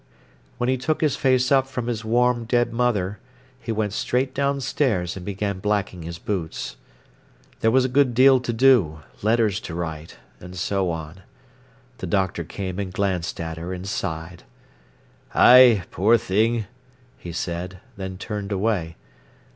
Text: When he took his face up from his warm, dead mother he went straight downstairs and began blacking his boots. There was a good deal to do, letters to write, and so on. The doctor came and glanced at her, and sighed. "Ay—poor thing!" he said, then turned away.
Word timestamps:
When 0.57 0.67
he 0.67 0.77
took 0.77 1.01
his 1.01 1.15
face 1.15 1.51
up 1.51 1.67
from 1.67 1.85
his 1.85 2.03
warm, 2.03 2.45
dead 2.45 2.73
mother 2.73 3.19
he 3.59 3.71
went 3.71 3.93
straight 3.93 4.33
downstairs 4.33 5.15
and 5.15 5.23
began 5.23 5.59
blacking 5.59 6.01
his 6.01 6.17
boots. 6.17 6.75
There 7.59 7.69
was 7.69 7.85
a 7.85 7.95
good 7.95 8.15
deal 8.15 8.39
to 8.39 8.51
do, 8.51 9.01
letters 9.21 9.59
to 9.59 9.75
write, 9.75 10.17
and 10.39 10.55
so 10.55 10.89
on. 10.89 11.21
The 11.99 12.07
doctor 12.07 12.43
came 12.43 12.79
and 12.79 12.91
glanced 12.91 13.39
at 13.39 13.57
her, 13.59 13.73
and 13.75 13.87
sighed. 13.87 14.41
"Ay—poor 15.35 16.17
thing!" 16.17 16.65
he 17.19 17.31
said, 17.31 17.77
then 17.95 18.17
turned 18.17 18.51
away. 18.51 18.95